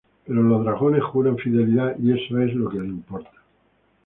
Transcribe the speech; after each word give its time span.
Pero 0.25 0.41
los 0.41 0.63
dragones 0.63 1.03
juran 1.03 1.37
fidelidad 1.37 1.95
y 1.99 2.11
eso 2.11 2.39
es 2.41 2.55
lo 2.55 2.71
que 2.71 2.79
le 2.79 2.87
importa. 2.87 3.29